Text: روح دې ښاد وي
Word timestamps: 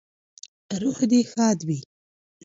روح 0.81 0.97
دې 1.11 1.21
ښاد 1.31 1.59
وي 1.67 1.79